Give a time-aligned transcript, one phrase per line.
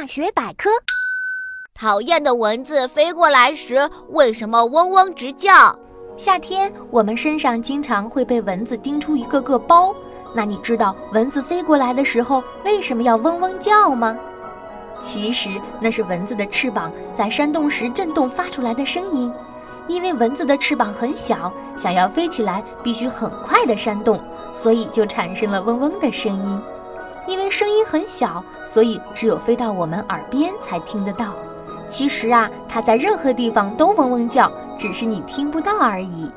[0.00, 0.70] 大学百科：
[1.74, 5.76] 讨厌的蚊子飞过来时，为什么嗡嗡直叫？
[6.16, 9.92] 夏天我们身上经常会被蚊子叮出一个个包，
[10.32, 14.16] 那你知道蚊子飞过来的时候为什么要嗡嗡叫吗？
[15.02, 15.48] 其实
[15.80, 19.34] 那是蚊子的翅膀在扇动时震动发出来的声音。
[19.88, 24.20] 因为蚊子的翅膀很小，想要飞起来必须很快的扇动，
[24.54, 26.62] 所以就产生了嗡嗡的声音。
[27.28, 31.34] 因为声音很小，所以只有飞到我们耳边才听得到。
[31.86, 36.32] 其实啊，它在任何地方都嗡嗡叫，只是你听不到而已。